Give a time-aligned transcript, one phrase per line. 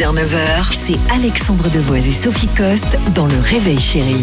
[0.00, 4.16] 6h-9h, c'est Alexandre Devoise et Sophie Coste dans Le Réveil Chéri.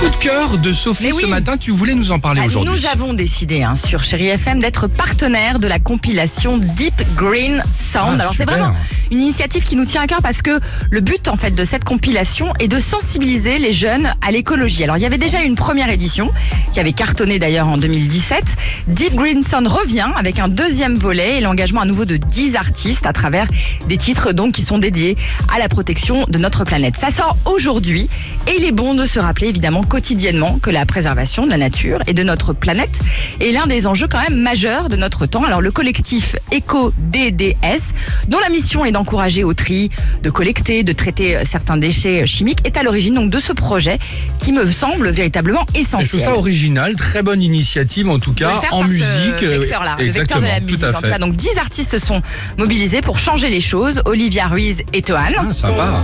[0.00, 1.22] Coup de cœur de Sophie oui.
[1.22, 2.74] ce matin, tu voulais nous en parler Ah, aujourd'hui.
[2.74, 8.18] Nous avons décidé hein, sur Chéri FM d'être partenaire de la compilation Deep Green Sound.
[8.18, 8.72] Ah, Alors c'est vraiment
[9.10, 10.58] une initiative qui nous tient à cœur parce que
[10.90, 14.82] le but en fait de cette compilation est de sensibiliser les jeunes à l'écologie.
[14.82, 16.30] Alors il y avait déjà une première édition
[16.72, 18.42] qui avait cartonné d'ailleurs en 2017.
[18.88, 23.06] Deep Green Sound revient avec un deuxième volet et l'engagement à nouveau de 10 artistes
[23.06, 23.46] à travers
[23.88, 25.16] des titres donc qui sont dédiés
[25.54, 26.96] à la protection de notre planète.
[26.96, 28.08] Ça sort aujourd'hui
[28.48, 32.00] et il est bon de se rappeler évidemment quotidiennement que la préservation de la nature
[32.06, 32.98] et de notre planète
[33.40, 35.44] est l'un des enjeux quand même majeurs de notre temps.
[35.44, 37.92] Alors le collectif EcoDDS,
[38.28, 39.90] dont la mission est d'encourager au tri,
[40.22, 43.98] de collecter, de traiter euh, certains déchets chimiques, est à l'origine donc de ce projet
[44.38, 46.22] qui me semble véritablement Je trouve essentiel.
[46.22, 49.04] ça original, très bonne initiative en tout cas, en musique.
[49.40, 50.84] ce euh, vecteur-là, le vecteur de la musique.
[50.84, 52.22] En tout cas, donc 10 artistes sont
[52.58, 54.02] mobilisés pour changer les choses.
[54.04, 55.32] Olivia Ruiz et Toan.
[55.38, 56.02] Ah, sympa.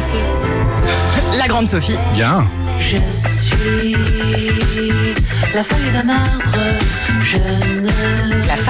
[1.38, 1.98] La grande Sophie.
[2.14, 2.46] Bien.
[2.78, 3.96] Je suis
[5.54, 6.99] la feuille d'un arbre.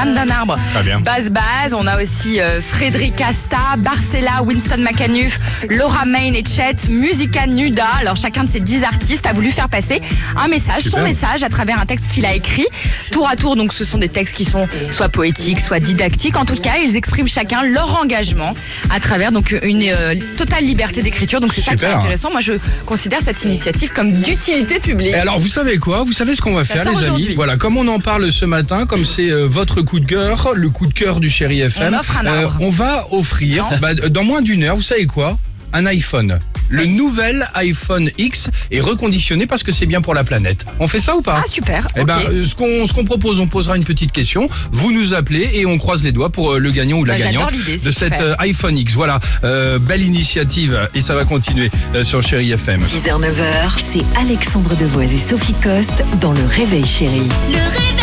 [0.01, 0.57] Femme d'un arbre.
[0.73, 1.01] Très bien.
[1.01, 6.89] Base Base, on a aussi euh, Frédéric Asta, Barcella, Winston McAnuff, Laura Main et Chet,
[6.89, 7.87] Musica Nuda.
[8.01, 10.01] Alors chacun de ces dix artistes a voulu faire passer
[10.39, 10.93] un message, Super.
[10.93, 12.67] son message à travers un texte qu'il a écrit.
[13.11, 16.39] Tour à tour, donc ce sont des textes qui sont soit poétiques, soit didactiques.
[16.39, 18.55] En tout cas, ils expriment chacun leur engagement
[18.91, 21.41] à travers donc une euh, totale liberté d'écriture.
[21.41, 22.31] Donc c'est ça qui est intéressant.
[22.31, 22.55] Moi, je
[22.87, 25.13] considère cette initiative comme d'utilité publique.
[25.13, 26.05] Et alors, vous savez quoi?
[26.05, 27.35] Vous savez ce qu'on va Ça faire, les amis?
[27.35, 30.69] Voilà, comme on en parle ce matin, comme c'est euh, votre coup de cœur, le
[30.71, 32.57] coup de cœur du Chéri FM, On offre un arbre.
[32.61, 35.37] on va offrir, bah, dans moins d'une heure, vous savez quoi?
[35.73, 36.39] Un iPhone.
[36.69, 40.65] Le nouvel iPhone X est reconditionné parce que c'est bien pour la planète.
[40.79, 41.43] On fait ça ou pas?
[41.45, 41.89] Ah super.
[41.97, 44.47] Eh ben, euh, ce qu'on ce qu'on propose, on posera une petite question.
[44.71, 47.19] Vous nous appelez et on croise les doigts pour euh, le gagnant ou la Bah,
[47.25, 48.21] j'adore gagnante l'idée, c'est de super.
[48.23, 48.95] euh, iPhone X.
[48.95, 52.81] Voilà, euh, belle initiative et ça va continuer euh, sur Chéri FM.
[52.81, 57.23] 6h-9h, c'est Alexandre Devoise et Sophie Coste dans Le Réveil Chéri.
[57.49, 58.00] Le réveil.